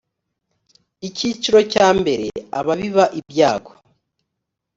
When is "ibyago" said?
3.19-3.71